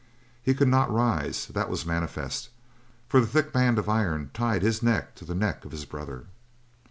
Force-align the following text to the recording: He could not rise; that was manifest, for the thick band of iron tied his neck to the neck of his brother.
He 0.41 0.55
could 0.55 0.67
not 0.67 0.89
rise; 0.91 1.45
that 1.53 1.69
was 1.69 1.85
manifest, 1.85 2.49
for 3.07 3.19
the 3.21 3.27
thick 3.27 3.53
band 3.53 3.77
of 3.77 3.87
iron 3.87 4.31
tied 4.33 4.63
his 4.63 4.81
neck 4.81 5.13
to 5.17 5.25
the 5.25 5.35
neck 5.35 5.63
of 5.63 5.71
his 5.71 5.85
brother. 5.85 6.25